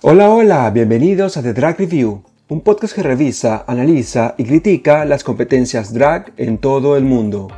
[0.00, 5.22] Hola, hola, bienvenidos a The Drag Review, un podcast que revisa, analiza y critica las
[5.22, 7.48] competencias drag en todo el mundo.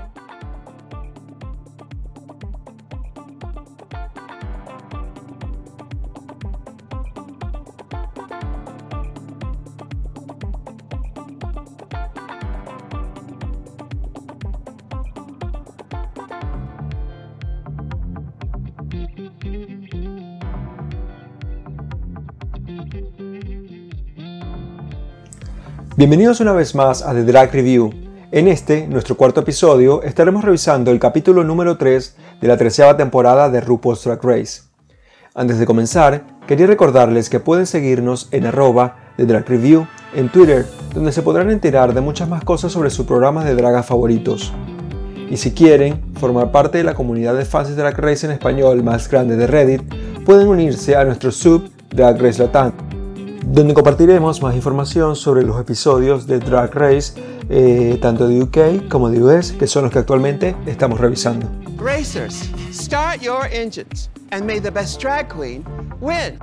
[26.01, 27.93] Bienvenidos una vez más a The Drag Review.
[28.33, 33.51] En este, nuestro cuarto episodio, estaremos revisando el capítulo número 3 de la tercera temporada
[33.51, 34.63] de RuPaul's Drag Race.
[35.35, 40.65] Antes de comenzar, quería recordarles que pueden seguirnos en arroba de Drag Review en Twitter,
[40.95, 44.55] donde se podrán enterar de muchas más cosas sobre sus programas de draga favoritos.
[45.29, 48.83] Y si quieren formar parte de la comunidad de fans de Drag Race en español
[48.83, 49.83] más grande de Reddit,
[50.25, 52.73] pueden unirse a nuestro sub Drag Race Latam
[53.45, 59.11] donde compartiremos más información sobre los episodios de Drag Race, eh, tanto de UK como
[59.11, 61.49] de US, que son los que actualmente estamos revisando.
[61.79, 65.65] Racers, start your engines and may the best drag queen
[66.01, 66.39] win.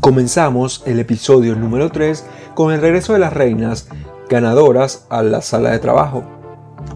[0.00, 3.88] Comenzamos el episodio número 3 con el regreso de las reinas
[4.28, 6.24] ganadoras a la sala de trabajo.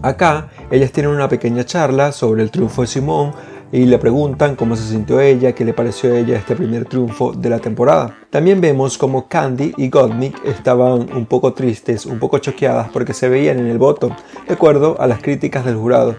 [0.01, 3.33] Acá, ellas tienen una pequeña charla sobre el triunfo de Simone
[3.71, 7.33] y le preguntan cómo se sintió ella, qué le pareció a ella este primer triunfo
[7.33, 8.15] de la temporada.
[8.29, 13.29] También vemos como Candy y Gottmik estaban un poco tristes, un poco choqueadas porque se
[13.29, 14.15] veían en el voto,
[14.47, 16.15] de acuerdo a las críticas del jurado.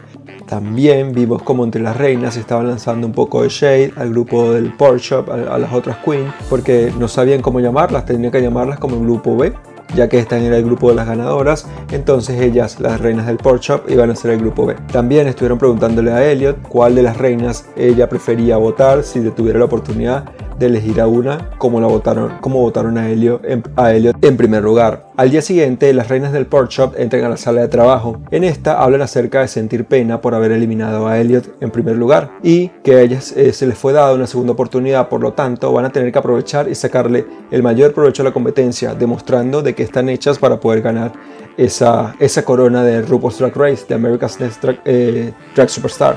[0.46, 4.72] También vimos como entre las reinas estaban lanzando un poco de shade al grupo del
[4.72, 8.78] Pork Shop, a, a las otras queens, porque no sabían cómo llamarlas, tenían que llamarlas
[8.78, 9.52] como el grupo B
[9.94, 13.60] ya que están en el grupo de las ganadoras, entonces ellas, las reinas del Pork
[13.60, 14.76] Shop, iban a ser el grupo B.
[14.92, 19.64] También estuvieron preguntándole a Elliot cuál de las reinas ella prefería votar si tuviera la
[19.66, 20.24] oportunidad
[20.58, 24.36] de elegir a una, como la votaron, como votaron a Elliot, en, a Elliot en
[24.36, 25.08] primer lugar.
[25.16, 28.20] Al día siguiente, las reinas del Pork Shop entran a la sala de trabajo.
[28.30, 32.30] En esta hablan acerca de sentir pena por haber eliminado a Elliot en primer lugar
[32.42, 35.72] y que a ellas eh, se les fue dada una segunda oportunidad, por lo tanto
[35.72, 39.74] van a tener que aprovechar y sacarle el mayor provecho a la competencia, demostrando de
[39.74, 41.12] que están hechas para poder ganar
[41.56, 46.16] esa, esa corona de RuPaul's Drag Race, de America's Next Drag, eh, Drag Superstar.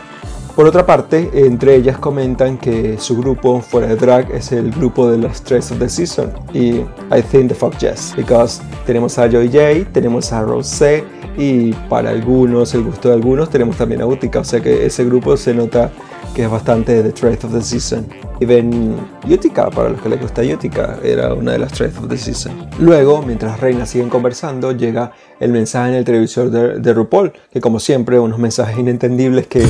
[0.61, 5.09] Por otra parte, entre ellas comentan que su grupo fuera de drag es el grupo
[5.09, 9.27] de las tres of the season y I think the fuck yes, because tenemos a
[9.27, 11.03] Joy J, tenemos a Rose
[11.35, 15.03] y para algunos, el gusto de algunos, tenemos también a Utica, o sea que ese
[15.03, 15.89] grupo se nota
[16.35, 18.05] que es bastante The Trade of the Season.
[18.39, 18.95] Y ven
[19.27, 22.53] Utica, para los que les gusta Utica, era una de las Trade of the Season.
[22.77, 27.33] Luego, mientras las reinas siguen conversando, llega el mensaje en el televisor de, de RuPaul,
[27.51, 29.65] que como siempre, unos mensajes inentendibles que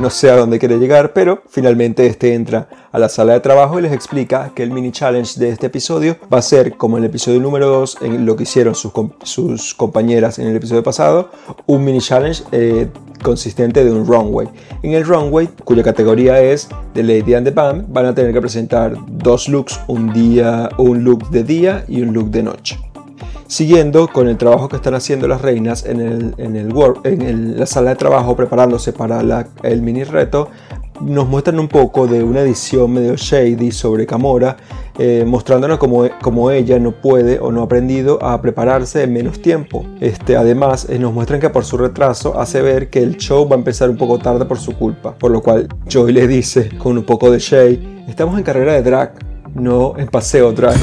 [0.00, 3.78] no sé a dónde quiere llegar, pero finalmente este entra a la sala de trabajo
[3.78, 7.04] y les explica que el mini challenge de este episodio va a ser como en
[7.04, 8.92] el episodio número 2, en lo que hicieron sus,
[9.24, 11.30] sus compañeras en el episodio pasado,
[11.66, 12.88] un mini challenge eh,
[13.22, 14.48] consistente de un runway.
[14.82, 18.40] En el runway, cuya categoría es The Lady and the Band, van a tener que
[18.40, 22.89] presentar dos looks, un día, un look de día y un look de noche.
[23.50, 26.72] Siguiendo con el trabajo que están haciendo las reinas en, el, en, el
[27.02, 30.48] en la sala de trabajo preparándose para el mini reto,
[31.00, 34.56] nos muestran un poco de una edición medio shady sobre Camora,
[35.00, 39.84] eh, mostrándonos cómo, ella no puede o no ha aprendido a prepararse en menos tiempo.
[40.00, 43.56] Este, además, eh, nos muestran que por su retraso hace ver que el show va
[43.56, 46.96] a empezar un poco tarde por su culpa, por lo cual Joy le dice con
[46.96, 49.14] un poco de shade, estamos en carrera de drag,
[49.56, 50.78] no en paseo drag.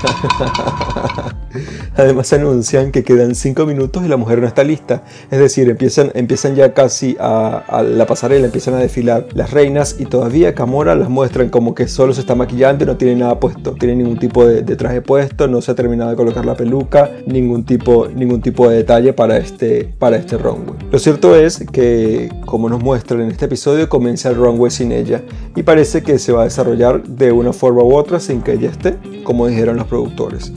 [1.96, 5.02] Además anuncian que quedan 5 minutos y la mujer no está lista.
[5.30, 10.06] Es decir, empiezan, empiezan ya casi a, la pasarela, empiezan a desfilar las reinas y
[10.06, 13.72] todavía Camora las muestran como que solo se está maquillando y no tiene nada puesto.
[13.72, 17.64] Tiene ningún tipo de, traje puesto, no se ha terminado de colocar la peluca, ningún
[17.64, 20.78] tipo, ningún tipo de detalle para este, para este runway.
[20.90, 25.22] Lo cierto es que, como nos muestran en este episodio, comienza el runway sin ella
[25.56, 28.70] y parece que se va a desarrollar de una forma u otra sin que ella
[28.70, 30.52] esté, como dijeron los productores.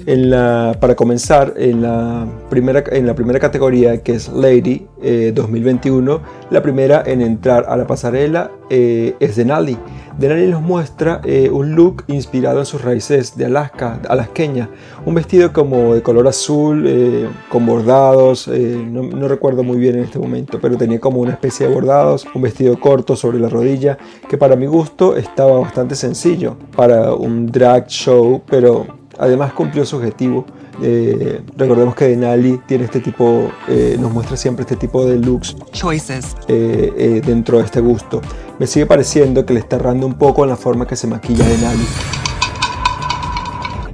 [0.80, 4.88] Para comenzar, en la, primera, en la primera categoría que es Lady
[5.34, 6.20] 2021, eh,
[6.50, 9.78] la primera en entrar a la pasarela eh, es Denali.
[10.18, 14.70] Denali nos muestra eh, un look inspirado en sus raíces de Alaska, alasqueña,
[15.06, 20.20] un vestido como de color azul, con bordados, no, no recuerdo muy bien en este
[20.20, 23.98] momento, pero tenía como una especie de bordados, un vestido corto sobre la rodilla,
[24.30, 29.98] que para mi gusto estaba bastante sencillo para un drag show, pero además cumplió su
[29.98, 30.46] objetivo.
[30.82, 35.56] Eh, recordemos que Denali tiene este tipo, eh, nos muestra siempre este tipo de looks
[35.72, 38.22] choices eh, dentro de este gusto.
[38.60, 41.48] Me sigue pareciendo que le está errando un poco en la forma que se maquilla
[41.48, 41.86] Denali.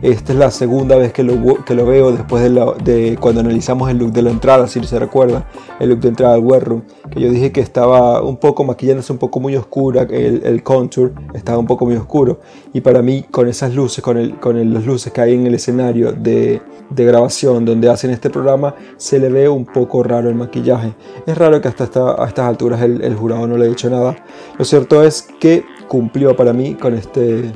[0.02, 3.98] Esta es la segunda vez que lo, que lo veo después de, cuando analizamos el
[3.98, 5.46] look de la entrada, si se recuerda,
[5.78, 9.20] el look de entrada al room que yo dije que estaba un poco maquillándose un
[9.20, 12.40] poco muy oscura, el, el contour estaba un poco muy oscuro.
[12.72, 15.56] Y para mí, con esas luces, con, el, con las luces que hay en el
[15.56, 20.36] escenario de, de, grabación donde hacen este programa, se le ve un poco raro el
[20.36, 20.94] maquillaje.
[21.26, 23.90] Es raro que hasta esta, a estas alturas el, el jurado no le haya dicho
[23.90, 24.16] nada.
[24.58, 27.52] Lo cierto es que cumplió para mí con este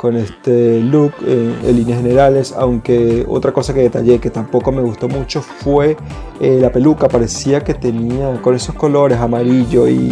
[0.00, 4.80] con este look eh, en líneas generales, aunque otra cosa que detallé que tampoco me
[4.80, 5.94] gustó mucho fue
[6.40, 10.10] eh, la peluca, parecía que tenía con esos colores amarillo y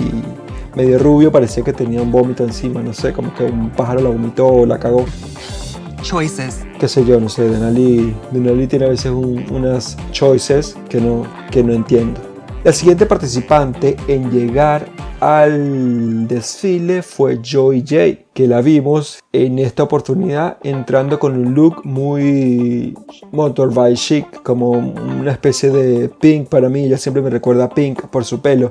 [0.76, 4.10] medio rubio, parecía que tenía un vómito encima, no sé, como que un pájaro la
[4.10, 5.06] vomitó o la cagó.
[6.02, 6.66] Choices.
[6.78, 11.64] Qué sé yo, no sé, Denali, Denali tiene a veces unas choices que no, que
[11.64, 12.20] no entiendo.
[12.62, 14.86] La siguiente participante en llegar
[15.20, 21.84] al desfile fue Joy J, que la vimos en esta oportunidad entrando con un look
[21.84, 22.96] muy
[23.32, 28.24] motorbike chic, como una especie de pink para mí, ella siempre me recuerda pink por
[28.24, 28.70] su pelo.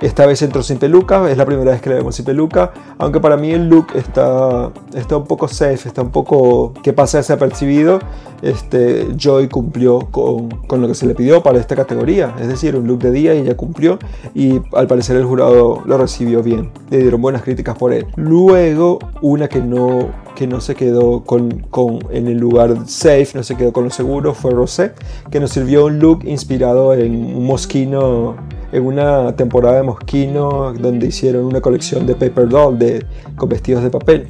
[0.00, 3.18] Esta vez entró sin peluca, es la primera vez que la vemos sin peluca, aunque
[3.18, 7.98] para mí el look está, está un poco safe, está un poco que pasa desapercibido.
[8.40, 12.76] Este, Joy cumplió con, con lo que se le pidió para esta categoría, es decir,
[12.76, 13.98] un look de día y ella cumplió
[14.32, 18.06] y al parecer el jurado lo recibió bien, le dieron buenas críticas por él.
[18.14, 23.42] Luego, una que no, que no se quedó con, con, en el lugar safe, no
[23.42, 24.92] se quedó con lo seguro, fue Rosé,
[25.30, 28.36] que nos sirvió un look inspirado en un mosquino
[28.72, 33.04] en una temporada de Mosquino donde hicieron una colección de paper doll de,
[33.36, 34.28] con vestidos de papel.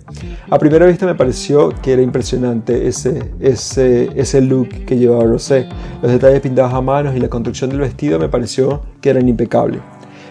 [0.50, 5.66] A primera vista me pareció que era impresionante ese, ese, ese look que llevaba Rosé.
[6.02, 9.80] Los detalles pintados a manos y la construcción del vestido me pareció que eran impecables.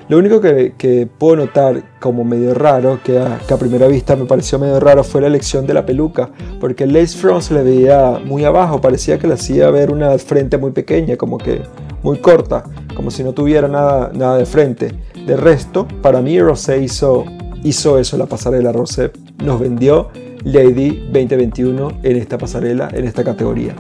[0.09, 4.25] Lo único que, puedo notar como medio raro, que a, que a, primera vista me
[4.25, 6.29] pareció medio raro, fue la elección de la peluca,
[6.61, 10.57] porque lace front se le veía muy abajo, parecía que le hacía ver una frente
[10.57, 11.61] muy pequeña, como que
[12.03, 12.63] muy corta,
[12.95, 14.93] como si no tuviera nada, nada de frente.
[15.25, 17.25] De resto, para mí Rosé hizo,
[17.63, 19.11] hizo eso, la pasarela Rosé
[19.43, 20.09] nos vendió
[20.45, 23.75] Lady 2021 en esta pasarela, en esta categoría.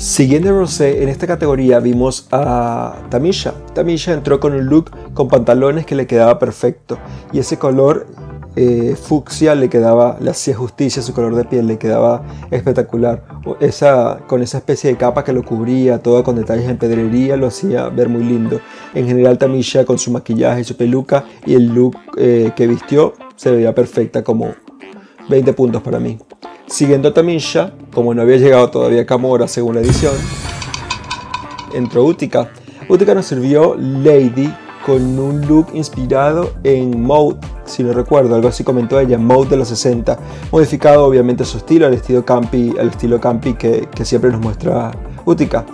[0.00, 3.52] Siguiendo Rosé, en esta categoría vimos a Tamisha.
[3.74, 6.98] Tamisha entró con un look con pantalones que le quedaba perfecto
[7.34, 8.06] y ese color
[8.56, 13.26] eh, fucsia le quedaba, le hacía justicia su color de piel, le quedaba espectacular.
[13.60, 17.48] Esa, con esa especie de capa que lo cubría, todo con detalles en pedrería, lo
[17.48, 18.58] hacía ver muy lindo.
[18.94, 23.50] En general Tamisha con su maquillaje su peluca y el look eh, que vistió se
[23.50, 24.54] veía perfecta como
[25.28, 26.18] 20 puntos para mí.
[26.70, 30.14] Siguiendo a Tamisha, como no había llegado todavía Camora según la edición,
[31.74, 32.48] entró Utica.
[32.88, 34.54] Utica nos sirvió Lady
[34.86, 39.56] con un look inspirado en Mode, si no recuerdo, algo así comentó ella, Mode de
[39.56, 40.16] los 60,
[40.52, 44.92] modificado obviamente su estilo, al estilo campi, al estilo campi que, siempre nos muestra
[45.24, 45.66] Utica.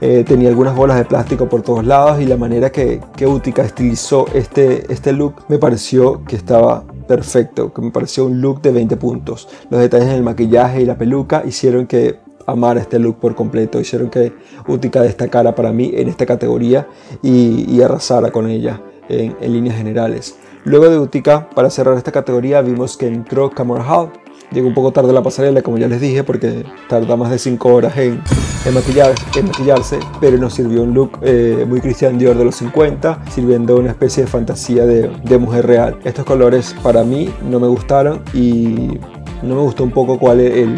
[0.00, 3.62] Eh, tenía algunas bolas de plástico por todos lados y la manera que, que Utica
[3.62, 8.72] estilizó este, este look me pareció que estaba perfecto, que me pareció un look de
[8.72, 9.48] 20 puntos.
[9.70, 13.80] Los detalles en el maquillaje y la peluca hicieron que amara este look por completo,
[13.80, 14.32] hicieron que
[14.68, 16.86] Utica destacara para mí en esta categoría
[17.22, 20.36] y, arrasara con ella en, líneas generales.
[20.64, 24.10] Luego de Utica, para cerrar esta categoría, vimos que entró Cameron Hall.
[24.52, 27.74] Llegó un poco tarde la pasarela, como ya les dije, porque tarda más de 5
[27.74, 28.20] horas en,
[28.64, 33.76] en, maquillarse, pero nos sirvió un look eh, muy Christian Dior de los 50, sirviendo
[33.76, 35.98] una especie de fantasía de, mujer real.
[36.04, 38.98] Estos colores para mí no me gustaron y
[39.42, 40.68] no me gustó un poco cuál es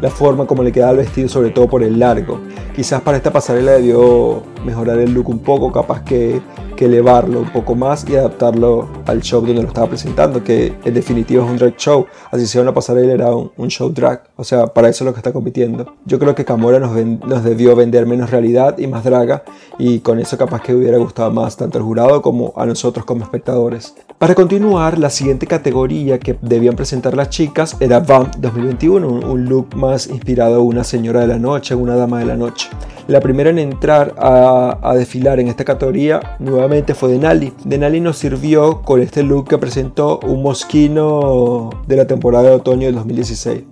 [0.00, 2.40] la forma como le quedaba el vestido, sobre todo por el largo.
[2.74, 6.40] Quizás para esta pasarela debió mejorar el look un poco, capaz que
[6.74, 10.94] que elevarlo un poco más y adaptarlo al show donde lo estaba presentando, que en
[10.94, 12.06] definitiva es un drag show.
[12.30, 14.24] Así sea una pasarela era un, show drag.
[14.36, 15.94] O sea, para eso es lo que está compitiendo.
[16.04, 19.44] Yo creo que Camora nos, nos debió vender menos realidad y más draga
[19.78, 23.24] y con eso capaz que hubiera gustado más tanto al jurado como a nosotros como
[23.24, 23.94] espectadores.
[24.18, 29.74] Para continuar, la siguiente categoría que debían presentar las chicas era VAMP 2021, un look
[29.76, 32.68] más inspirado en una señora de la noche, una dama de la noche.
[33.06, 34.53] La primera en entrar a,
[34.94, 37.52] desfilar en esta categoría nuevamente fue Denali.
[37.64, 42.86] Denali nos sirvió con este look que presentó un mosquino de la temporada de otoño
[42.86, 43.62] del 2016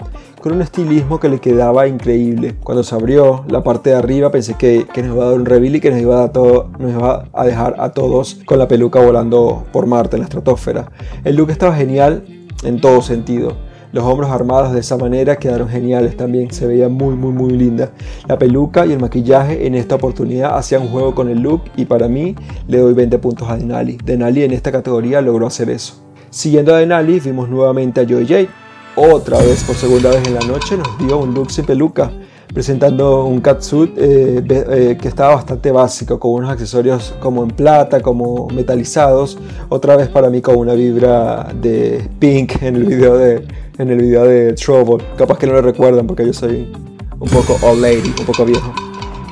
[0.43, 2.57] con un estilismo que le quedaba increíble.
[2.62, 5.77] Cuando se abrió la parte de arriba pensé que, nos iba a dar un reveal
[5.77, 8.67] y que nos iba, a dar todo, nos iba a dejar a todos con la
[8.67, 10.91] peluca volando por Marte en la estratosfera.
[11.23, 12.25] El look estaba genial
[12.65, 13.57] en todo sentido.
[13.92, 17.90] Los hombros armados de esa manera quedaron geniales también, se veía muy muy muy linda.
[18.26, 22.08] La peluca y el maquillaje en esta oportunidad hacían juego con el look y para
[22.08, 22.34] mí
[22.68, 23.99] le doy 20 puntos a Denali.
[24.02, 26.02] Denali en esta categoría logró hacer eso.
[26.30, 28.50] Siguiendo a Denali vimos nuevamente a Joy J.
[28.96, 32.11] Otra vez por segunda vez en la noche nos dio un look sin peluca
[32.52, 38.00] presentando un catsuit eh, eh, que estaba bastante básico, con unos accesorios como en plata,
[38.00, 39.38] como metalizados.
[39.68, 43.46] Otra vez para mí con una vibra de Pink en el video de,
[43.79, 45.05] en el video de Trouble.
[45.17, 46.73] Capaz que no lo recuerdan porque yo soy
[47.19, 48.73] un poco old lady, un poco viejo.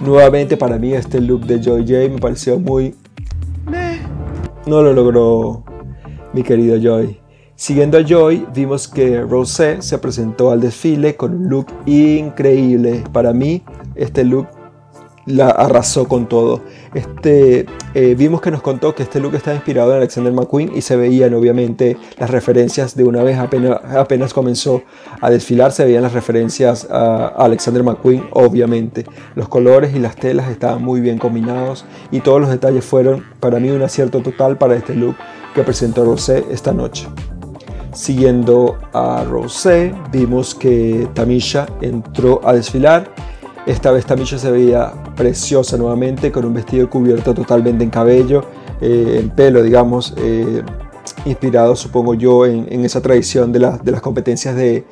[0.03, 2.95] Nuevamente para mí este look de Joy J me pareció muy...
[4.67, 5.65] No lo logró
[6.33, 7.19] mi querido Joy.
[7.55, 13.05] Siguiendo a Joy, vimos que Rosé se presentó al desfile con un look increíble.
[13.13, 13.63] Para mí,
[13.95, 14.47] este look
[15.31, 16.63] la arrasó con todo.
[16.95, 20.83] Este, eh, vimos que nos contó que este look está inspirado en Alexander McQueen y
[20.83, 24.83] se veían obviamente las referencias de una vez apenas, apenas comenzó
[25.21, 29.05] a desfilar, se veían las referencias a Alexander McQueen, obviamente.
[29.35, 33.61] Los colores y las telas estaban muy bien combinados y todos los detalles fueron para
[33.61, 35.17] mí un acierto total para este look
[35.55, 37.07] que presentó Rosé esta noche.
[37.93, 43.13] Siguiendo a Rosé, vimos que Tamisha entró a desfilar.
[43.67, 48.43] Esta vez Tamisha se veía preciosa nuevamente, con un vestido cubierto totalmente en cabello,
[48.81, 50.63] eh, en pelo, digamos, eh,
[51.27, 54.87] inspirado, supongo yo, en, esa tradición de, las competencias de,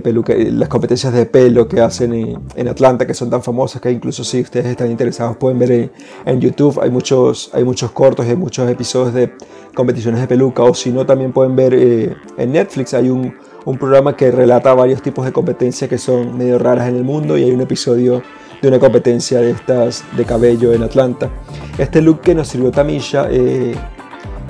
[0.00, 4.24] peluca, las competencias de pelo que hacen en, Atlanta, que son tan famosas que incluso
[4.24, 5.90] si ustedes están interesados pueden ver
[6.24, 6.80] en, YouTube.
[6.80, 9.34] Hay muchos, hay muchos cortos, hay muchos episodios de
[9.74, 12.94] competiciones de peluca, o si no, también pueden ver eh, en Netflix.
[12.94, 13.34] Hay un,
[13.66, 17.36] un, programa que relata varios tipos de competencias que son medio raras en el mundo
[17.36, 18.22] y hay un episodio
[18.62, 21.30] de una competencia de estas de cabello en Atlanta.
[21.78, 23.74] Este look que nos sirvió Tamisha eh,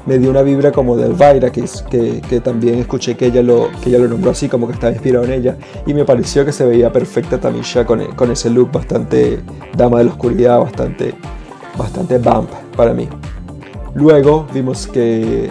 [0.07, 3.69] me dio una vibra como de Elvira, que, que, que, también escuché que ella, lo,
[3.83, 6.53] que ella lo nombró así, como que estaba inspirado en ella, y me pareció que
[6.53, 9.41] se veía perfecta Tamisha con, con ese look bastante
[9.77, 11.15] dama de la oscuridad, bastante,
[11.77, 13.09] bastante bump para mí.
[13.95, 15.51] Luego vimos que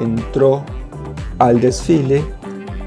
[0.00, 0.64] entró
[1.38, 2.24] al desfile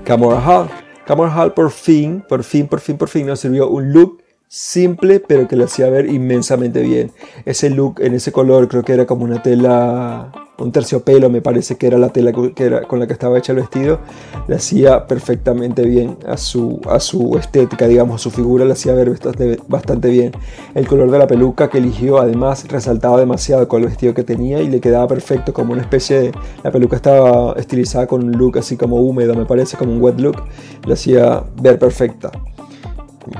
[0.03, 0.69] Camora Hall.
[1.05, 4.22] Camora Hall por fin, por fin, por fin, por fin nos sirvió un look
[4.53, 7.11] simple pero que le hacía ver inmensamente bien.
[7.43, 11.75] Ese look en ese color creo que era como una tela un terciopelo, me parece
[11.75, 13.99] que era la tela con la que estaba hecha el vestido,
[14.47, 18.93] le hacía perfectamente bien a su, a su estética, digamos, a su figura, le hacía
[18.93, 20.31] ver bastante, bastante bien.
[20.75, 24.61] El color de la peluca que eligió, además, resaltaba demasiado con el vestido que tenía
[24.61, 26.31] y le quedaba perfecto, como una especie de.
[26.63, 30.19] La peluca estaba estilizada con un look así como húmedo, me parece, como un wet
[30.19, 30.43] look,
[30.85, 32.31] le hacía ver perfecta.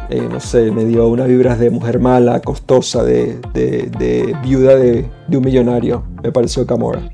[0.09, 5.09] Eh, no sé, me dio unas vibras de mujer mala, costosa, de, de, viuda de,
[5.27, 7.11] de, un millonario, me pareció Camora.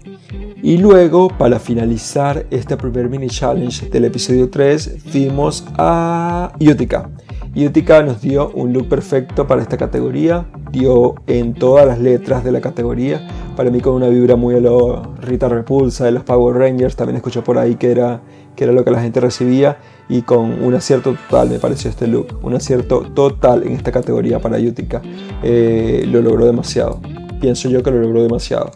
[0.61, 7.09] Y luego, para finalizar este primer mini challenge del episodio 3, vimos a Utica.
[7.55, 12.51] Utica nos dio un look perfecto para esta categoría, dio en todas las letras de
[12.51, 16.55] la categoría, para mí con una vibra muy a lo Rita Repulsa de los Power
[16.57, 18.21] Rangers, también escuché por ahí que era,
[18.60, 19.78] que era lo que la gente recibía
[20.10, 24.39] y con un acierto total me pareció este look, un acierto total en esta categoría
[24.39, 25.01] para Utica.
[25.42, 27.00] Eh, lo logró demasiado,
[27.39, 28.72] pienso yo que lo logró demasiado.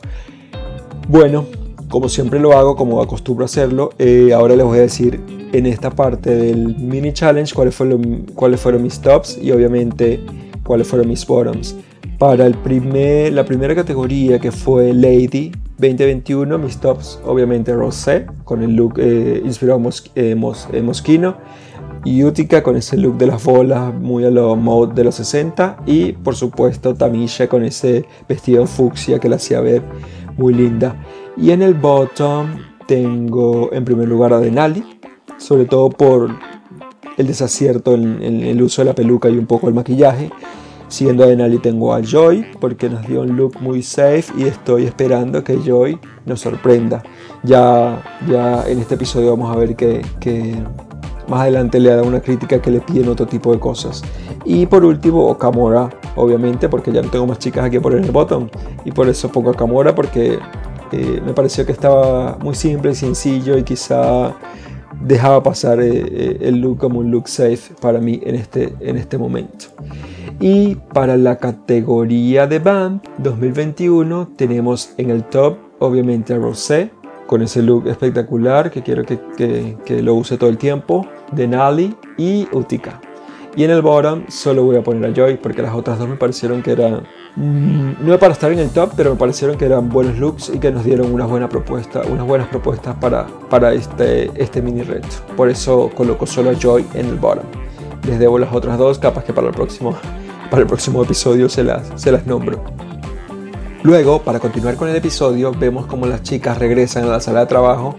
[1.09, 1.47] Bueno,
[1.89, 5.19] como siempre lo hago, como acostumbro hacerlo, eh, ahora les voy a decir
[5.51, 10.21] en esta parte del mini challenge cuáles fueron, cuáles fueron mis tops y obviamente
[10.63, 11.75] cuáles fueron mis bottoms.
[12.17, 18.61] Para el primer, la primera categoría que fue Lady, 2021, mis tops, obviamente Rosé, con
[18.61, 19.77] el look eh, inspirado
[20.15, 21.37] en mos, eh, Mosquino,
[22.05, 25.77] y Utica con ese look de las bolas muy a lo mode de los 60,
[25.85, 29.81] y por supuesto Tamisha con ese vestido fucsia que la hacía ver
[30.37, 30.95] muy linda.
[31.37, 32.47] Y en el bottom
[32.87, 34.83] tengo en primer lugar a Denali,
[35.37, 36.29] sobre todo por
[37.17, 40.31] el desacierto en el uso de la peluca y un poco el maquillaje.
[40.93, 44.85] Siguiendo a Denali tengo a Joy porque nos dio un look muy safe y estoy
[44.85, 45.97] esperando que Joy
[46.27, 47.01] nos sorprenda.
[47.41, 50.55] Ya, ya en este episodio vamos a ver que, que
[51.27, 54.03] más adelante le da una crítica que le piden otro tipo de cosas.
[54.45, 58.51] Y por último, Okamura, obviamente, porque ya no tengo más chicas aquí por el botón.
[58.85, 60.37] Y por eso pongo Okamura, porque
[60.91, 64.35] eh, me pareció que estaba muy simple y sencillo y quizá
[65.05, 68.97] dejaba pasar eh, eh, el look como un look safe para mí en este, en
[68.97, 69.65] este momento.
[70.39, 76.91] Y para la categoría de band 2021 tenemos en el top obviamente a Rosé
[77.27, 79.19] con ese look espectacular que quiero que,
[79.85, 82.99] que, lo use todo el tiempo, Denali y Utica.
[83.55, 86.15] Y en el bottom solo voy a poner a Joy porque las otras dos me
[86.15, 87.03] parecieron que eran,
[87.35, 90.71] no para estar en el top, pero me parecieron que eran buenos looks y que
[90.71, 95.07] nos dieron una buena propuesta, unas buenas propuestas para, para este, este mini reto.
[95.35, 97.45] Por eso coloco solo a Joy en el bottom.
[98.07, 99.95] Les debo las otras dos, capaz que para el próximo,
[100.51, 102.63] para el próximo episodio se las, se las nombro.
[103.81, 107.45] Luego, para continuar con el episodio, vemos cómo las chicas regresan a la sala de
[107.47, 107.97] trabajo,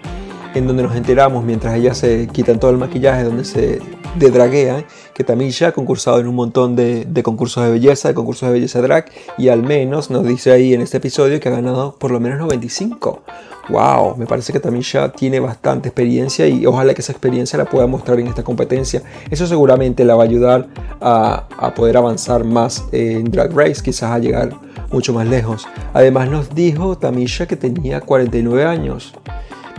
[0.55, 3.81] en donde nos enteramos mientras ellas se quitan todo el maquillaje, donde se
[4.14, 8.52] dedraguean, que Tamisha ha concursado en un montón de, concursos de belleza, de concursos de
[8.52, 9.06] belleza drag,
[9.38, 12.38] y al menos nos dice ahí en este episodio que ha ganado por lo menos
[12.38, 13.23] 95.
[13.71, 14.16] ¡Wow!
[14.16, 18.21] Me parece que Tamisha tiene bastante experiencia y ojalá que esa experiencia la pueda mostrar
[18.21, 19.02] en esta competencia.
[19.30, 20.68] Eso seguramente la va a ayudar
[21.00, 24.50] a, a poder avanzar más en Drag Race, quizás a llegar
[24.90, 25.66] mucho más lejos.
[25.94, 29.14] Además nos dijo Tamisha que tenía 49 años,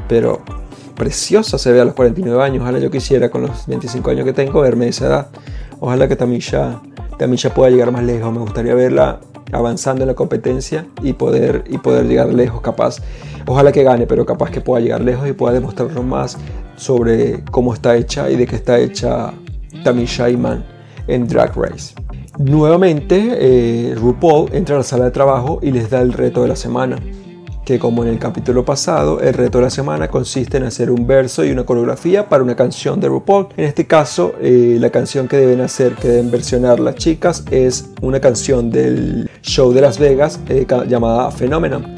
[0.08, 0.42] pero
[0.96, 2.62] preciosa se ve a los 49 años.
[2.62, 5.28] Ojalá yo quisiera con los 25 años que tengo verme esa edad.
[5.80, 6.82] Ojalá que Tamisha,
[7.18, 8.32] Tamisha pueda llegar más lejos.
[8.32, 9.20] Me gustaría verla
[9.52, 12.98] avanzando en la competencia y poder, y poder llegar lejos capaz.
[13.46, 16.38] Ojalá que gane, pero capaz que pueda llegar lejos y pueda demostrarnos más
[16.75, 19.34] sobre cómo está hecha y de qué está hecha
[19.84, 20.66] Tamisha Iman
[21.08, 21.94] en Drag Race.
[22.38, 26.50] Nuevamente, eh, RuPaul entra a la sala de trabajo y les da el reto de
[26.50, 26.98] la semana,
[27.65, 31.07] que como en el capítulo pasado, el reto de la semana consiste en hacer un
[31.07, 33.48] verso y una coreografía para una canción de RuPaul.
[33.57, 37.89] En este caso, eh, la canción que deben hacer, que deben versionar las chicas, es
[38.01, 41.95] una canción del show de Las Vegas eh, llamada Phenomenon.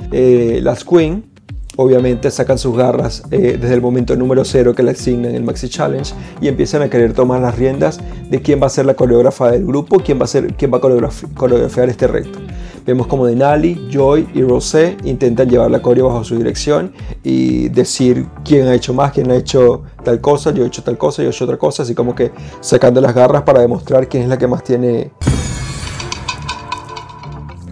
[0.63, 1.37] las Queen
[1.77, 5.69] obviamente sacan sus garras eh, desde el momento número cero que le asignan el Maxi
[5.69, 9.51] Challenge y empiezan a querer tomar las riendas de quién va a ser la coreógrafa
[9.51, 12.39] del grupo, quién va a, ser, quién va a coreografiar este reto.
[12.87, 18.25] Vemos como Denali, Joy y Rosé intentan llevar la coreo bajo su dirección y decir
[18.45, 21.27] quién ha hecho más, quién ha hecho tal cosa, yo he hecho tal cosa, yo
[21.27, 24.37] he hecho otra cosa, así como que sacando las garras para demostrar quién es la
[24.37, 25.11] que más tiene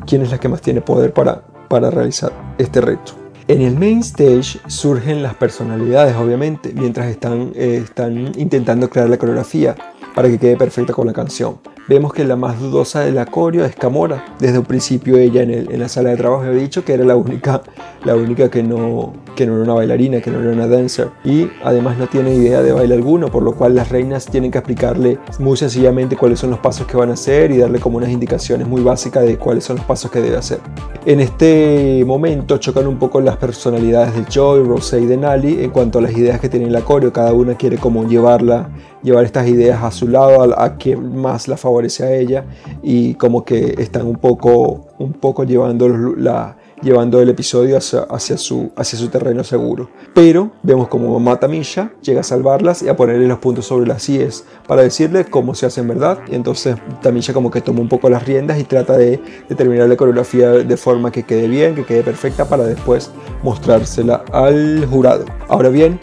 [0.05, 3.13] quién es la que más tiene poder para, para realizar este reto.
[3.47, 9.17] En el main stage surgen las personalidades, obviamente, mientras están, eh, están intentando crear la
[9.17, 9.77] coreografía
[10.13, 13.65] para que quede perfecta con la canción vemos que la más dudosa de la coreo
[13.65, 14.25] es Camora.
[14.39, 17.05] Desde un principio ella en, el, en, la sala de trabajo había dicho que era
[17.05, 17.61] la única,
[18.03, 21.09] la única que, no, que no era una bailarina, que no era una dancer.
[21.23, 24.57] Y además no tiene idea de baile alguno, por lo cual las reinas tienen que
[24.57, 28.09] explicarle muy sencillamente cuáles son los pasos que van a hacer y darle como unas
[28.09, 30.59] indicaciones muy básicas de cuáles son los pasos que debe hacer.
[31.05, 35.99] En este momento chocan un poco las personalidades de Joy, Rosé y Denali en cuanto
[35.99, 37.13] a las ideas que tienen la coreo.
[37.13, 38.69] Cada una quiere como llevarla,
[39.03, 42.45] llevar estas ideas a su lado, a, a que más la favorece favorece a ella
[42.81, 48.37] y como que están un poco, un poco llevando, la, llevando el episodio hacia, hacia,
[48.37, 49.89] su, hacia su terreno seguro.
[50.13, 54.07] Pero vemos como mamá Tamisha llega a salvarlas y a ponerle los puntos sobre las
[54.07, 56.19] IES para decirle cómo se hace en verdad.
[56.31, 59.89] Y entonces Tamisha como que toma un poco las riendas y trata de, de terminar
[59.89, 63.11] la coreografía de forma que quede bien, que quede perfecta para después
[63.43, 65.25] mostrársela al jurado.
[65.49, 65.99] Ahora bien,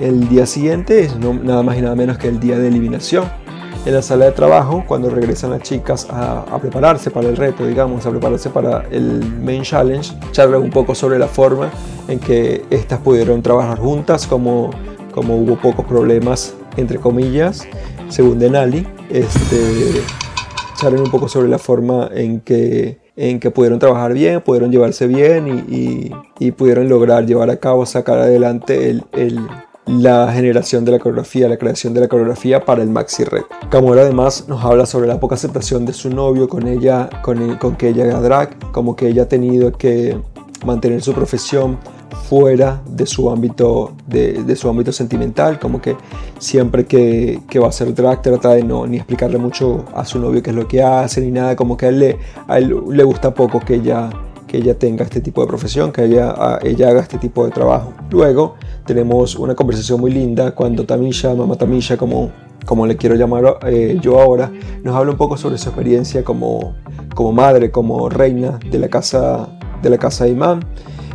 [0.00, 3.24] el día siguiente es nada más y nada menos que el día de eliminación
[3.86, 8.06] en la sala de trabajo cuando regresan las chicas a, prepararse para el reto, digamos,
[8.06, 11.70] a prepararse para el main challenge, charlan un poco sobre la forma
[12.08, 14.70] en que estas pudieron trabajar juntas, como,
[15.12, 17.66] como hubo pocos problemas, entre comillas,
[18.08, 20.02] según Denali, este,
[20.76, 25.06] charlan un poco sobre la forma en que en que pudieron trabajar bien, pudieron llevarse
[25.06, 29.40] bien y, y, pudieron lograr llevar a cabo, sacar adelante el, el
[29.90, 33.42] la generación de la coreografía, la creación de la coreografía para el Maxi Red.
[33.70, 37.76] Camora además nos habla sobre la poca aceptación de su novio con ella, con, con
[37.76, 40.16] que ella haga drag, como que ella ha tenido que
[40.64, 41.78] mantener su profesión
[42.28, 45.96] fuera de su ámbito de, de, su ámbito sentimental como que
[46.38, 50.18] siempre que, que, va a hacer drag trata de no ni explicarle mucho a su
[50.18, 52.74] novio qué es lo que hace ni nada como que a él le, a él
[52.88, 54.10] le gusta poco que ella
[54.50, 57.92] que ella tenga este tipo de profesión, que ella, ella haga este tipo de trabajo.
[58.10, 62.32] Luego tenemos una conversación muy linda cuando Tamisha, mamá Tamisha, como
[62.66, 66.74] como le quiero llamar eh, yo ahora, nos habla un poco sobre su experiencia como,
[67.14, 69.48] como madre, como reina de la casa
[69.82, 70.60] de la casa de Imán.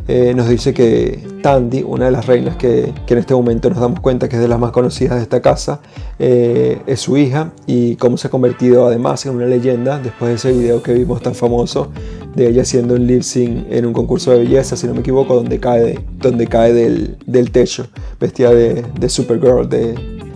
[0.07, 3.99] Eh, nos dice que Tandy, una de las reinas que, en este momento nos damos
[3.99, 5.81] cuenta que es de las más conocidas de esta casa,
[6.19, 10.35] eh, es su hija y cómo se ha convertido además en una leyenda después de
[10.35, 11.91] ese video que vimos tan famoso
[12.35, 15.35] de ella siendo un lip sync en un concurso de belleza, si no me equivoco,
[15.35, 17.87] donde cae, donde cae del, techo,
[18.19, 19.95] vestida de, de Supergirl, de,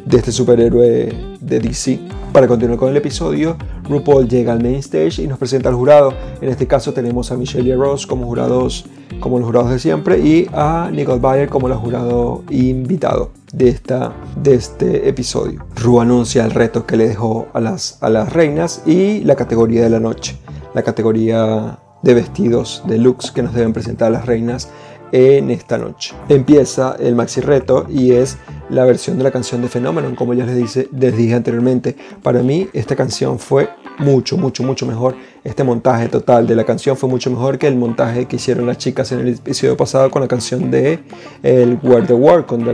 [0.10, 2.00] de este superhéroe de DC.
[2.34, 6.14] Para continuar con el episodio, RuPaul llega al main stage y nos presenta al jurado.
[6.42, 8.86] En este caso tenemos a Michelle y a Ross como jurados,
[9.20, 14.14] como los jurados de siempre, y a Nicole Bayer como el jurado invitado de, esta,
[14.36, 15.66] de este episodio.
[15.76, 19.84] Ru anuncia el reto que le dejó a las, a las reinas y la categoría
[19.84, 20.38] de la noche,
[20.74, 24.70] la categoría de vestidos, de looks que nos deben presentar las reinas
[25.12, 26.16] en esta noche.
[26.30, 28.38] Empieza el maxi reto y es
[28.70, 31.96] la versión de la canción de Phenomenon, como ya les, dice, les dije anteriormente.
[32.24, 35.16] Para mí esta canción fue mucho, mucho, mucho mejor.
[35.44, 38.78] Este montaje total de la canción fue mucho mejor que el montaje que hicieron las
[38.78, 41.00] chicas en el episodio pasado con la canción de
[41.44, 42.70] el Where the World con.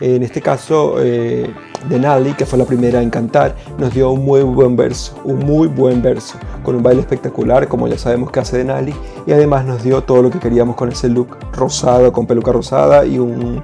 [0.00, 1.50] En este caso, eh,
[1.88, 5.68] Denali, que fue la primera en cantar, nos dio un muy buen verso, un muy
[5.68, 8.94] buen verso, con un baile espectacular, como ya sabemos que hace Denali,
[9.26, 13.06] y además nos dio todo lo que queríamos con ese look rosado, con peluca rosada
[13.06, 13.62] y un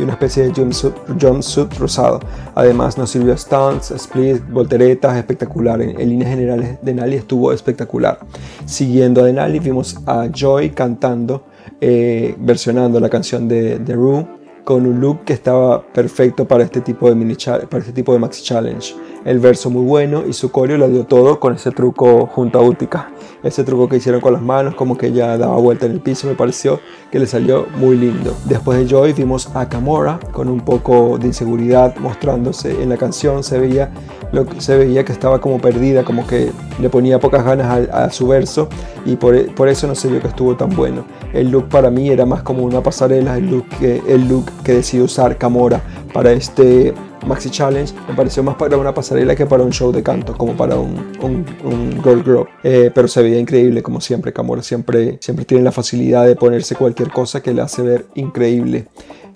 [0.00, 2.20] y una especie de jumpsuit, rosado.
[2.54, 5.80] Además nos sirvió stunts, splits, volteretas, espectacular.
[5.82, 8.18] En, líneas generales Denali estuvo espectacular.
[8.64, 11.44] Siguiendo a Denali vimos a Joy cantando,
[11.80, 14.26] eh, versionando la canción de The Room
[14.64, 18.18] con un look que estaba perfecto para este tipo de mini para este tipo de
[18.18, 18.94] maxi challenge.
[19.24, 22.62] El verso muy bueno y su coreo lo dio todo con ese truco junto a
[22.62, 23.10] Utica
[23.42, 26.26] ese truco que hicieron con las manos, como que ella daba vuelta en el piso,
[26.26, 28.36] me pareció que le salió muy lindo.
[28.44, 33.42] Después de Joy vimos a Camora con un poco de inseguridad mostrándose en la canción,
[33.42, 33.90] se veía,
[34.32, 38.26] lo, se veía que estaba como perdida, como que le ponía pocas ganas a, su
[38.26, 38.68] verso
[39.04, 41.04] y por, por, eso no se vio que estuvo tan bueno.
[41.32, 44.74] El look para mí era más como una pasarela, el look que, el look que
[44.74, 45.80] decidió usar Camora
[46.12, 46.94] para este
[47.26, 50.56] Maxi Challenge me pareció más para una pasarela que para un show de canto, como
[50.56, 52.48] para un, un, girl group.
[52.62, 54.32] Eh, pero se veía increíble, como siempre.
[54.32, 58.88] Camora siempre, siempre tiene la facilidad de ponerse cualquier cosa que le hace ver increíble.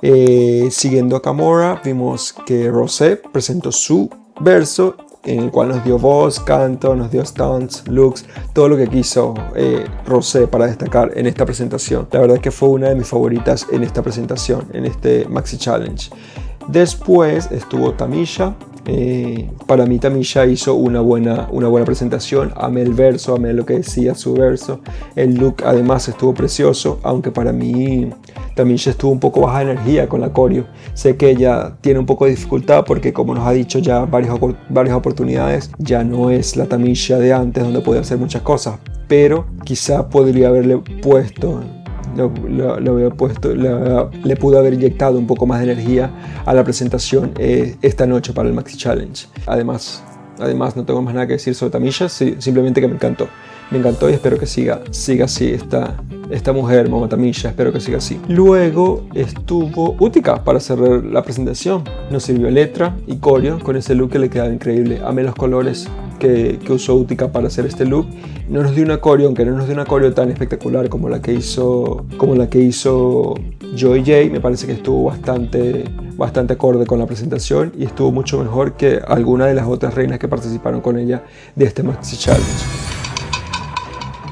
[0.03, 5.99] Eh, siguiendo a Camora, vimos que Rosé presentó su verso en el cual nos dio
[5.99, 11.27] voz, canto, nos dio stunts, looks, todo lo que quiso eh, Rosé para destacar en
[11.27, 12.07] esta presentación.
[12.13, 15.57] La verdad es que fue una de mis favoritas en esta presentación, en este Maxi
[15.57, 16.11] Challenge.
[16.69, 18.55] Después estuvo Tamisha.
[18.87, 22.53] Eh, para mí Tamisha hizo una buena, una buena presentación.
[22.57, 24.81] Amé el verso, amé lo que decía su verso.
[25.17, 28.11] El look además estuvo precioso, aunque para mí
[28.55, 30.67] Tamisha estuvo un poco baja de energía con la coreo.
[30.95, 34.37] Sé que ella tiene un poco de dificultad porque como nos ha dicho ya varias,
[34.69, 38.79] varias oportunidades, ya no es la Tamisha de antes donde podía hacer muchas cosas.
[39.09, 41.61] Pero quizá podría haberle puesto
[42.17, 46.11] lo, puesto, le pudo haber inyectado un poco más de energía
[46.45, 49.27] a la presentación eh, esta noche para el Maxi Challenge.
[49.47, 50.03] Además,
[50.39, 53.29] además no tengo más nada que decir sobre Tamilla, simplemente que me encantó.
[53.71, 55.97] Me encantó y espero que siga, siga así esta,
[56.31, 58.21] esta mujer, Mamá Tamilla, espero que siga así.
[58.29, 61.85] Luego estuvo Utica para cerrar la presentación.
[62.11, 65.01] Nos sirvió letra y coreo con ese look que le quedaba increíble.
[65.05, 68.07] Amé los colores que, usó Utica para hacer este look.
[68.49, 71.21] No nos dio una coreo, aunque no nos dio una coreo tan espectacular como la
[71.21, 73.35] que hizo, como la que hizo
[73.75, 75.85] Joy J, me parece que estuvo bastante,
[76.17, 80.19] bastante acorde con la presentación y estuvo mucho mejor que alguna de las otras reinas
[80.19, 81.25] que participaron con ella
[81.57, 82.94] de este Maxi Challenge.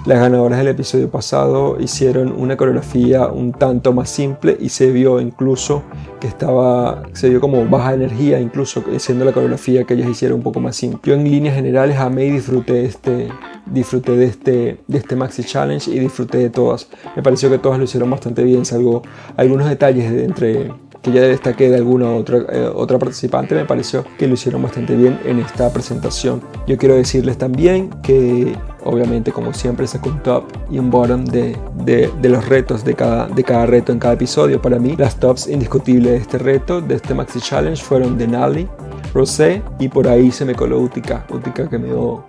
[0.05, 5.21] Las ganadoras del episodio pasado hicieron una coreografía un tanto más simple y se vio
[5.21, 5.85] incluso
[6.21, 10.43] que estaba, se vio como baja energía, incluso siendo la coreografía que ellas hicieron un
[10.43, 10.99] poco más simple.
[11.05, 13.29] Yo en líneas generales amé y disfruté este,
[13.65, 16.89] disfruté de este, de este Maxi Challenge y disfruté de todas.
[17.15, 19.03] Me pareció que todas lo hicieron bastante bien, salvo
[19.37, 24.05] algunos detalles de entre que ya destaqué de alguna otra, eh, otra participante, me pareció
[24.19, 26.41] que lo hicieron bastante bien en esta presentación.
[26.67, 31.57] Yo quiero decirles también que obviamente como siempre saco un top y un bottom de,
[31.85, 34.63] de, los retos de cada, de cada reto en cada episodio.
[34.63, 38.69] Para mí las tops indiscutibles de este reto, de este Maxi Challenge, fueron Denali,
[39.13, 42.25] Rosé y por ahí se me coló Utica, Utica que me dio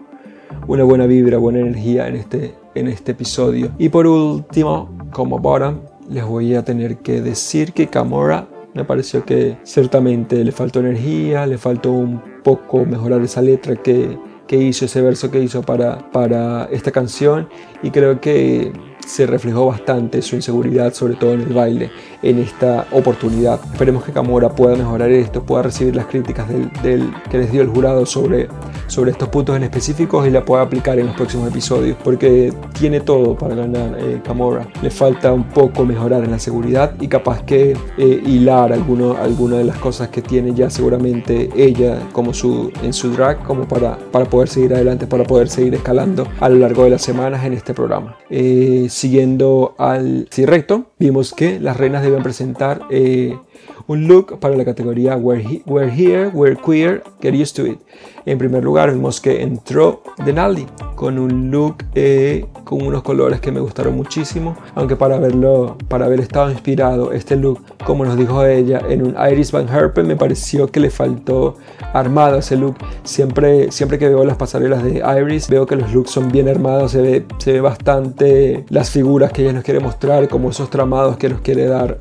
[0.67, 3.71] una buena vibra, buena energía en este, en este episodio.
[3.77, 9.23] Y por último, como bottom, les voy a tener que decir que Camora me pareció
[9.25, 14.85] que ciertamente le faltó energía, le faltó un poco mejorar esa letra que, que hizo,
[14.85, 17.47] ese verso que hizo para, para esta canción.
[17.81, 18.71] Y creo que
[19.05, 23.59] se reflejó bastante su inseguridad, sobre todo en el baile, en esta oportunidad.
[23.71, 26.47] Esperemos que Camora pueda mejorar esto, pueda recibir las críticas
[26.81, 28.47] del, que les dio el jurado sobre,
[28.87, 33.01] sobre estos puntos en específicos y la pueda aplicar en los próximos episodios, porque tiene
[33.01, 34.67] todo para ganar eh, Camora.
[34.81, 39.57] Le falta un poco mejorar en la seguridad y capaz que eh, hilar alguna alguno
[39.57, 43.97] de las cosas que tiene ya seguramente ella como su, en su drag como para,
[43.97, 47.53] para poder seguir adelante, para poder seguir escalando a lo largo de las semanas en
[47.53, 48.17] este programa.
[48.29, 53.37] Eh, siguiendo al sí recto, vimos que las reinas deben presentar eh,
[53.87, 55.43] un look para la categoría We're,
[55.89, 57.79] Here, We're Queer, Get Used to It.
[58.25, 63.51] En primer lugar, vimos que entró Denali con un look eh, con unos colores que
[63.51, 68.45] me gustaron muchísimo, aunque para verlo, para haber estado inspirado este look, como nos dijo
[68.45, 71.55] ella, en un Iris Van Herpen, me pareció que le faltó
[71.91, 72.77] armado ese look.
[73.03, 76.91] Siempre, siempre que veo las pasarelas de Iris, veo que los looks son bien armados,
[76.91, 81.17] se ve, se ve bastante las figuras que ella nos quiere mostrar, como esos tramados
[81.17, 81.97] que nos quiere dar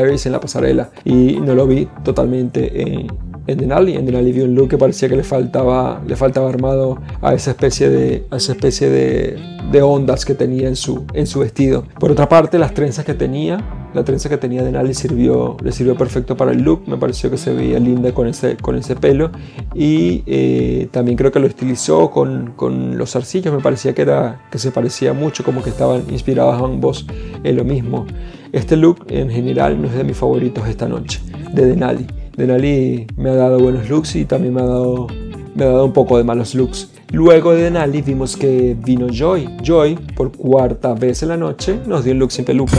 [0.00, 0.71] Iris en la pasarela
[1.04, 3.06] y no lo vi totalmente en,
[3.46, 3.94] en Denali.
[3.94, 7.52] En Denali vi un look que parecía que le faltaba, le faltaba armado a esa
[7.52, 11.84] especie de, a esa especie de, ondas que tenía en su, en su vestido.
[11.98, 13.58] Por otra parte, las trenzas que tenía,
[13.94, 16.82] la trenza que tenía Denali sirvió, le sirvió perfecto para el look.
[16.86, 19.30] Me pareció que se veía linda con ese, con ese pelo.
[19.74, 23.54] Y eh, también creo que lo estilizó con, con, los arcillos.
[23.54, 27.06] Me parecía que, era, que se parecía mucho, como que estaban inspirados ambos
[27.42, 28.06] en lo mismo.
[28.52, 31.20] Este look en general no es de mis favoritos esta noche,
[31.54, 32.06] de Denali.
[32.36, 35.06] Denali me ha dado buenos looks y también me ha dado,
[35.54, 36.90] me ha dado un poco de malos looks.
[37.10, 39.48] Luego de Denali vimos que vino Joy.
[39.62, 42.78] Joy, por cuarta vez en la noche, nos dio un look sin peluca.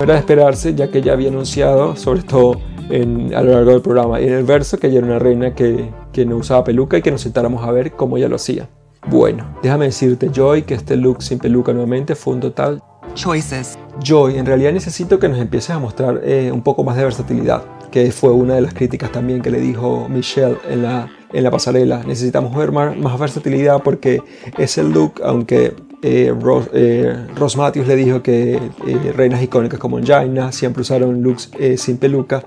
[0.00, 3.82] Era de esperarse, ya que ya había anunciado, sobre todo en, a lo largo del
[3.82, 6.96] programa y en el verso, que ella era una reina que, que no usaba peluca
[6.96, 8.68] y que nos sentáramos a ver cómo ella lo hacía.
[9.08, 12.82] Bueno, déjame decirte, Joy, que este look sin peluca nuevamente fue un total
[13.16, 13.76] choices.
[14.04, 17.64] Joy, en realidad necesito que nos empieces a mostrar eh, un poco más de versatilidad,
[17.90, 21.50] que fue una de las críticas también que le dijo Michelle en la, en la
[21.50, 22.04] pasarela.
[22.06, 24.22] Necesitamos ver más, más versatilidad porque
[24.58, 26.32] ese look, aunque eh,
[26.72, 31.96] eh, Ross, Matthews le dijo que eh, reinas icónicas como Jaina siempre usaron looks sin
[31.96, 32.44] peluca.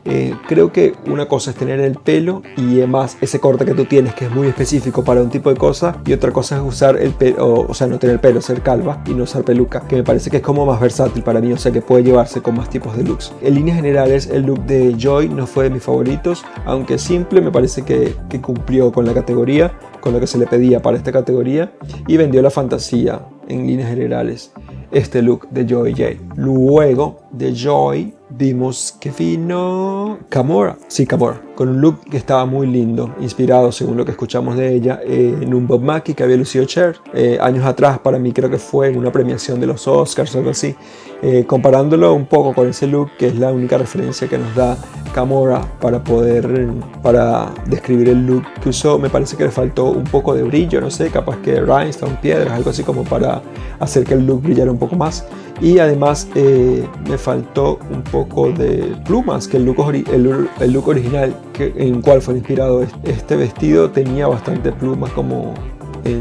[0.48, 4.14] creo que una cosa es tener el pelo y además ese corte que tú tienes
[4.14, 7.12] que es muy específico para un tipo de cosa y otra cosa es usar el
[7.12, 10.30] pelo, o, sea, no tener pelo, ser calva y no usar peluca, que me parece
[10.30, 12.96] que es como más versátil para mí, o sea, que puede llevarse con más tipos
[12.96, 13.34] de looks.
[13.42, 17.52] En líneas generales, el look de Joy no fue de mis favoritos, aunque simple, me
[17.52, 21.74] parece que cumplió con la categoría, con lo que se le pedía para esta categoría
[22.08, 24.52] y vendió la fantasía en líneas generales
[24.92, 26.34] este look de Joy J.
[26.36, 32.68] Luego de Joy vimos que vino Camora, sí Camora, con un look que estaba muy
[32.68, 36.66] lindo, inspirado según lo que escuchamos de ella en un Bob Mackie que había lucido
[36.66, 40.36] Cher eh, años atrás, para mí creo que fue en una premiación de los Oscars
[40.36, 40.76] o algo así,
[41.22, 44.78] eh, comparándolo un poco con ese look que es la única referencia que nos da
[45.14, 46.70] Camora para poder,
[47.02, 50.80] para describir el look que usó, me parece que le faltó un poco de brillo,
[50.80, 53.42] no sé, capaz que rhinestone, piedras, algo así como para
[53.80, 55.26] hacer que el look brillara un poco más.
[55.62, 58.19] Y además eh, me faltó un poco
[58.58, 63.92] de plumas, que el look, el, look original que, en cual fue inspirado este vestido
[63.92, 65.54] tenía bastante plumas como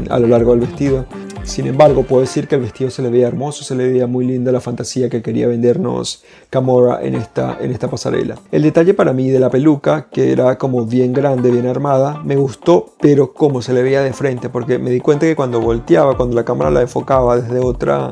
[0.09, 1.05] a lo largo del vestido.
[1.43, 4.25] Sin embargo, puedo decir que el vestido se le veía hermoso, se le veía muy
[4.25, 8.35] linda la fantasía que quería vendernos Camora en esta, en esta pasarela.
[8.51, 12.35] El detalle para mí de la peluca, que era como bien grande, bien armada, me
[12.35, 16.15] gustó, pero como se le veía de frente, porque me di cuenta que cuando volteaba,
[16.17, 18.11] cuando la cámara la enfocaba desde otra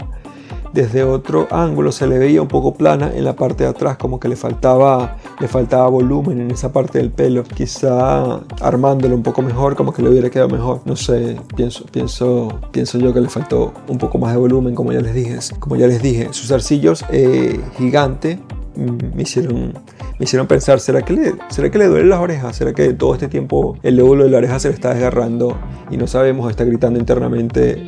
[0.77, 4.19] desde otro ángulo se le veía un poco plana en la parte de atrás, como
[4.19, 7.43] que le faltaba, le faltaba volumen en esa parte del pelo.
[7.43, 10.81] Quizá armándolo un poco mejor, como que le hubiera quedado mejor.
[10.85, 14.93] No sé, pienso, pienso, pienso yo que le faltó un poco más de volumen, como
[14.93, 15.39] ya les dije.
[15.57, 18.37] Como ya les dije, sus arcillos eh, gigante
[18.75, 19.73] mm, me hicieron,
[20.19, 22.55] me hicieron pensar, ¿será que, le, ¿será que le duelen las orejas?
[22.55, 25.57] ¿Será que todo este tiempo el lóbulo de la oreja se le está desgarrando
[25.89, 27.83] y no sabemos, está gritando internamente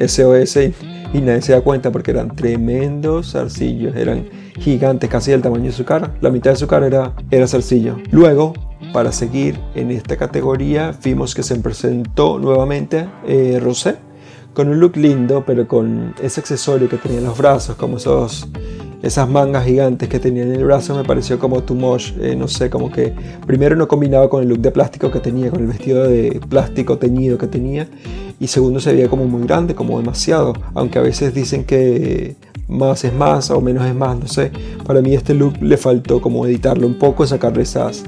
[0.00, 0.58] SOS
[1.12, 4.24] y nadie se da cuenta porque eran tremendos zarcillos, eran
[4.58, 6.14] gigantes, casi del tamaño de su cara.
[6.20, 7.96] La mitad de su cara era, era zarcillo.
[8.10, 8.54] Luego,
[8.92, 13.96] para seguir en esta categoría, vimos que se presentó nuevamente eh, Rosé
[14.54, 18.48] con un look lindo, pero con ese accesorio que tenía en los brazos, como esos
[19.02, 22.46] esas mangas gigantes que tenía en el brazo me pareció como too much, eh, no
[22.46, 23.12] sé, como que
[23.46, 26.98] primero no combinaba con el look de plástico que tenía, con el vestido de plástico
[26.98, 27.88] teñido que tenía,
[28.38, 32.36] y segundo se veía como muy grande, como demasiado, aunque a veces dicen que
[32.68, 34.52] más es más o menos es más, no sé,
[34.86, 38.04] para mí este look le faltó como editarlo un poco, sacarle esas,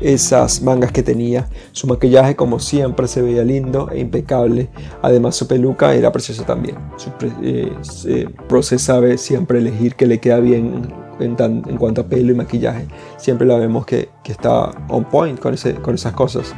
[0.00, 1.48] esas mangas que tenía.
[1.72, 4.68] Su maquillaje como siempre se veía lindo e impecable.
[5.02, 6.76] Además su peluca era preciosa también.
[6.96, 7.10] Su,
[7.42, 7.72] eh,
[8.06, 10.82] eh sabe siempre elegir que le queda bien
[11.20, 12.86] en, en, cuanto a pelo y maquillaje.
[13.16, 16.54] Siempre la vemos que, que está on point con, ese, con esas cosas.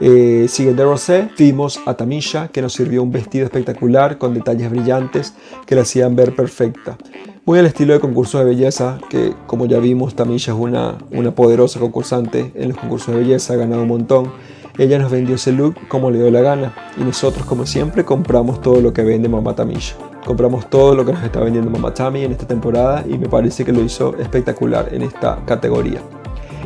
[0.00, 5.34] Eh, siguiendo Rosé, vimos a Tamisha, que nos sirvió un vestido espectacular con detalles brillantes
[5.64, 6.98] que la hacían ver perfecta.
[7.44, 11.34] Muy al estilo de concursos de belleza, que como ya vimos, Tamisha es una, una
[11.34, 14.30] poderosa concursante en los concursos de belleza, ha ganado un montón.
[14.78, 18.60] Ella nos vendió ese look como le dio la gana y nosotros, como siempre, compramos
[18.60, 19.96] todo lo que vende Mamá Tamisha.
[20.24, 23.64] Compramos todo lo que nos está vendiendo Mamá Tami en esta temporada y me parece
[23.64, 26.00] que lo hizo espectacular en esta categoría.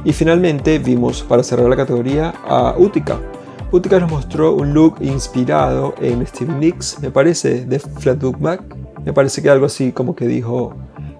[0.05, 3.19] Y finalmente vimos, para cerrar la categoría, a Utica.
[3.73, 8.86] Utica nos mostró un look inspirado en Steve Nicks, me parece, de Flatbook Mac.
[9.07, 10.75] Me parece que algo así como que dijo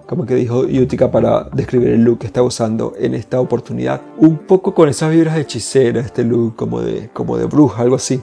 [0.07, 4.01] como que dijo Utica para describir el look que está usando en esta oportunidad.
[4.17, 7.97] Un poco con esas vibras de hechicera, este look como de, como de bruja, algo
[7.97, 8.21] así.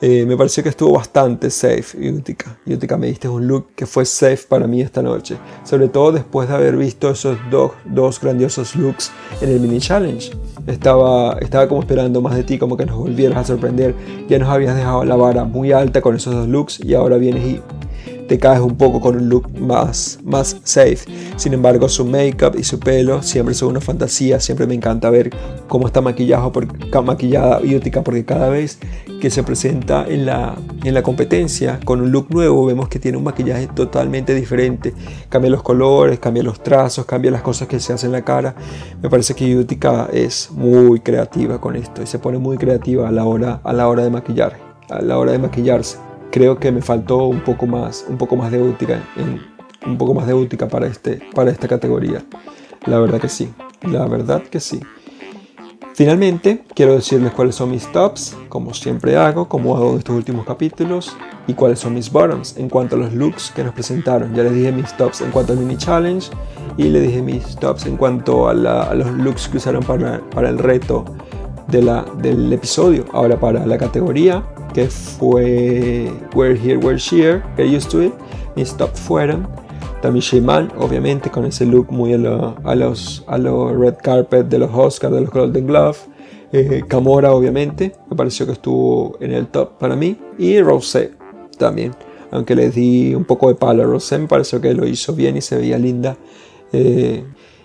[0.00, 2.58] Eh, me pareció que estuvo bastante safe Utica.
[2.66, 6.48] Utica me diste un look que fue safe para mí esta noche, sobre todo después
[6.48, 10.32] de haber visto esos dos, dos grandiosos looks en el mini challenge.
[10.66, 13.94] Estaba, estaba como esperando más de ti, como que nos volvieras a sorprender.
[14.28, 17.44] Ya nos habías dejado la vara muy alta con esos dos looks y ahora vienes
[17.44, 17.62] y
[18.26, 21.00] te caes un poco con un look más, más safe.
[21.36, 24.40] Sin embargo, su make-up y su pelo siempre son una fantasía.
[24.40, 25.30] Siempre me encanta ver
[25.68, 26.66] cómo está maquillado por,
[27.04, 28.78] maquillada Utica porque cada vez
[29.20, 33.18] que se presenta en la, en la competencia con un look nuevo vemos que tiene
[33.18, 34.94] un maquillaje totalmente diferente.
[35.28, 38.54] Cambia los colores, cambia los trazos, cambia las cosas que se hacen en la cara.
[39.02, 43.12] Me parece que Utica es muy creativa con esto y se pone muy creativa a
[43.12, 44.56] la hora, a la hora de maquillar,
[44.90, 46.05] a la hora de maquillarse
[46.36, 49.00] creo que me faltó un poco más, un poco más de útica,
[49.86, 52.22] un poco más de útica para, este, para esta categoría.
[52.84, 53.48] La verdad que sí,
[53.80, 54.78] la verdad que sí.
[55.94, 60.44] Finalmente, quiero decirles cuáles son mis tops, como siempre hago, como hago en estos últimos
[60.44, 64.34] capítulos, y cuáles son mis bottoms en cuanto a los looks que nos presentaron.
[64.34, 66.28] Ya les dije mis tops en cuanto al mini challenge
[66.76, 70.58] y les dije mis tops en cuanto a, los looks que usaron para, para el
[70.58, 71.06] reto
[71.68, 73.06] de la, del episodio.
[73.14, 74.44] Ahora para la categoría,
[74.76, 78.12] que fue We're Here, We're Here, que Used to It,
[78.56, 79.48] mis top fueron
[80.02, 84.58] también Sheyman, obviamente con ese look muy a, a los a los red carpet de
[84.58, 85.96] los Oscars, de los Golden Glove.
[86.52, 90.18] Eh, Camora, obviamente, me pareció que estuvo en el top para mí.
[90.36, 91.12] Y Rosé
[91.56, 91.92] también,
[92.30, 95.38] aunque le di un poco de palo a Rosé, me pareció que lo hizo bien
[95.38, 96.18] y se veía linda.
[96.74, 97.24] Eh,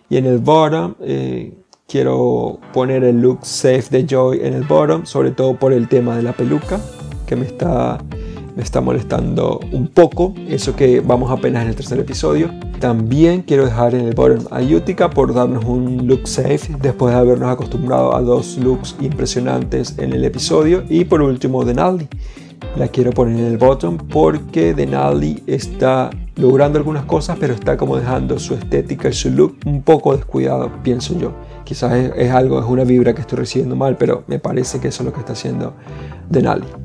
[0.09, 1.51] y en el bottom, eh,
[1.89, 6.15] quiero poner el look Safe de Joy en el bottom, sobre todo por el tema
[6.15, 6.79] de la peluca
[7.31, 7.97] que me está,
[8.57, 12.51] me está molestando un poco, eso que vamos apenas en el tercer episodio.
[12.81, 17.21] También quiero dejar en el bottom a Utica por darnos un look safe después de
[17.21, 20.83] habernos acostumbrado a dos looks impresionantes en el episodio.
[20.89, 22.09] Y por último, Denali.
[22.75, 27.95] La quiero poner en el bottom porque Denali está logrando algunas cosas, pero está como
[27.95, 31.31] dejando su estética y su look un poco descuidado, pienso yo.
[31.63, 34.89] Quizás es, es algo, es una vibra que estoy recibiendo mal, pero me parece que
[34.89, 35.73] eso es lo que está haciendo
[36.29, 36.80] Denali.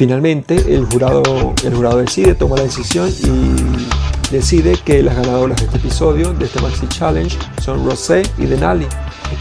[0.00, 1.22] Finalmente, el jurado,
[1.62, 6.46] el jurado decide, toma la decisión y decide que las ganadoras de este episodio, de
[6.46, 8.86] este Maxi Challenge, son Rosé y Denali.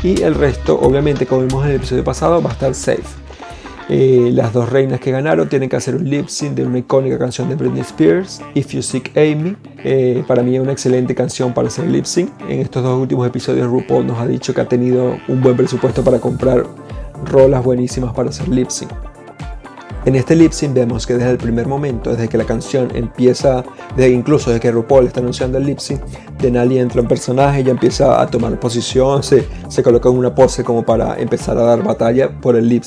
[0.04, 3.06] Y el resto, obviamente, como vimos en el episodio pasado, va a estar safe.
[3.88, 7.18] Eh, las dos reinas que ganaron tienen que hacer un lip sync de una icónica
[7.18, 9.56] canción de Britney Spears, If You Seek Amy.
[9.86, 12.32] Eh, para mí es una excelente canción para hacer lip sync.
[12.50, 16.04] En estos dos últimos episodios RuPaul nos ha dicho que ha tenido un buen presupuesto
[16.04, 16.66] para comprar
[17.24, 18.92] rolas buenísimas para hacer lip sync.
[20.06, 23.64] En este lip vemos que desde el primer momento, desde que la canción empieza,
[23.98, 25.80] desde incluso desde que RuPaul está anunciando el lip
[26.40, 30.64] Denali entra en personaje, ya empieza a tomar posición, se, se coloca en una pose
[30.64, 32.84] como para empezar a dar batalla por el lip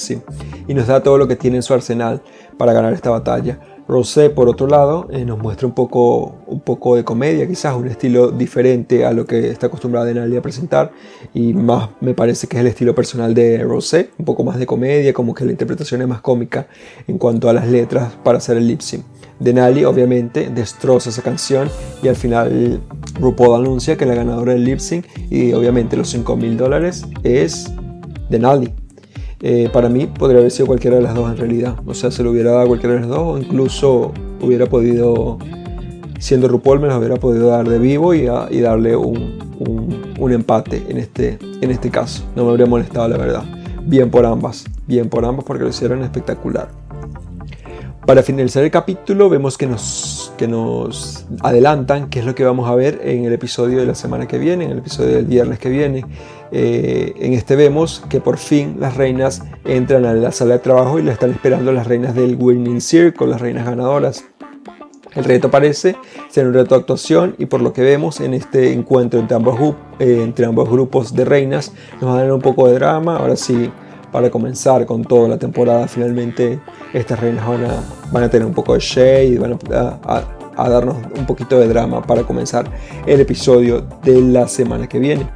[0.66, 2.22] y nos da todo lo que tiene en su arsenal
[2.56, 3.60] para ganar esta batalla.
[3.88, 7.88] Rosé, por otro lado, eh, nos muestra un poco, un poco de comedia, quizás un
[7.88, 10.92] estilo diferente a lo que está acostumbrada Denali a presentar
[11.34, 14.66] y más me parece que es el estilo personal de Rosé, un poco más de
[14.66, 16.68] comedia, como que la interpretación es más cómica
[17.08, 19.04] en cuanto a las letras para hacer el lip sync.
[19.40, 21.68] Denali obviamente destroza esa canción
[22.02, 22.80] y al final
[23.20, 27.72] RuPaul anuncia que la ganadora del lip sync y obviamente los 5 mil dólares es
[28.30, 28.81] Denali.
[29.44, 31.74] Eh, para mí podría haber sido cualquiera de las dos en realidad.
[31.84, 35.38] O sea, se lo hubiera dado a cualquiera de las dos o incluso hubiera podido,
[36.20, 39.40] siendo RuPaul, me las hubiera podido dar de vivo y, darle un,
[40.30, 42.24] empate en este, en este caso.
[42.36, 43.42] No me habría molestado, la verdad.
[43.84, 46.68] Bien por ambas, bien por ambas porque lo hicieron espectacular.
[48.06, 52.68] Para finalizar el capítulo vemos que nos, que nos adelantan qué es lo que vamos
[52.68, 55.60] a ver en el episodio de la semana que viene, en el episodio del viernes
[55.60, 56.04] que viene.
[56.50, 60.98] Eh, en este vemos que por fin las reinas entran a la sala de trabajo
[60.98, 64.24] y la están esperando las reinas del Winning Circle, las reinas ganadoras.
[65.14, 65.94] El reto parece
[66.28, 69.76] ser un reto de actuación y por lo que vemos en este encuentro entre ambos,
[70.00, 73.18] eh, entre ambos grupos de reinas nos va a dar un poco de drama.
[73.18, 73.70] Ahora sí,
[74.12, 76.60] para comenzar con toda la temporada, finalmente
[76.92, 80.24] estas reinas van a, van a tener un poco de shade van a,
[80.56, 82.66] a, darnos un poquito de drama para comenzar
[83.06, 85.26] el episodio de la semana que viene.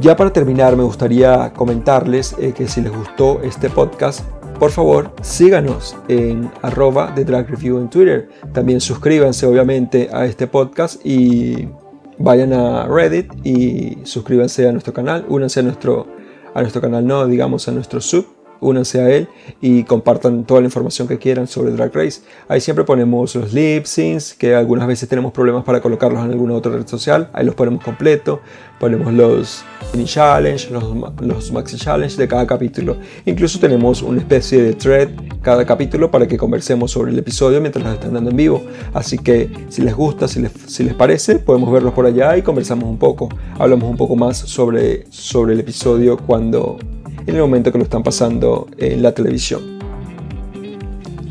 [0.00, 4.24] Ya para terminar me gustaría comentarles eh, que si les gustó este podcast
[4.58, 8.28] por favor síganos en arroba de Drag Review en Twitter.
[8.52, 11.68] También suscríbanse obviamente a este podcast y
[12.18, 15.24] vayan a Reddit y suscríbanse a nuestro canal.
[15.28, 16.06] Únanse a nuestro,
[16.54, 19.28] a nuestro canal, no, digamos a nuestro sub únanse a él
[19.60, 22.22] y compartan toda la información que quieran sobre Drag Race.
[22.48, 26.54] Ahí siempre ponemos los lip syncs, que algunas veces tenemos problemas para colocarlos en alguna
[26.54, 27.28] otra red social.
[27.32, 28.40] Ahí los ponemos completo.
[28.80, 30.84] Ponemos los mini challenge, los,
[31.20, 32.96] los maxi challenge de cada capítulo.
[33.24, 35.10] Incluso tenemos una especie de thread
[35.42, 38.64] cada capítulo para que conversemos sobre el episodio mientras los están dando en vivo.
[38.92, 42.42] Así que si les gusta, si les, si les parece, podemos verlos por allá y
[42.42, 43.28] conversamos un poco.
[43.58, 46.78] Hablamos un poco más sobre, sobre el episodio cuando
[47.26, 49.74] en el momento que lo están pasando en la televisión.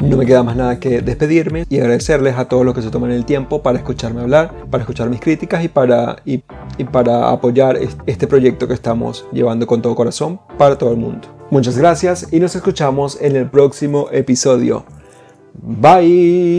[0.03, 3.11] No me queda más nada que despedirme y agradecerles a todos los que se toman
[3.11, 6.39] el tiempo para escucharme hablar, para escuchar mis críticas y para, y,
[6.91, 11.29] para apoyar este proyecto que estamos llevando con todo corazón para todo el mundo.
[11.51, 14.83] Muchas gracias y nos escuchamos en el próximo episodio.
[15.61, 16.53] Bye.